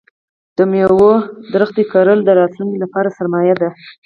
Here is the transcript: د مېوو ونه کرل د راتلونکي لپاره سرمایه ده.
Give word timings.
د 0.57 0.59
مېوو 0.71 1.11
ونه 1.51 1.83
کرل 1.91 2.19
د 2.23 2.29
راتلونکي 2.39 2.77
لپاره 2.83 3.15
سرمایه 3.17 3.55
ده. 3.61 3.69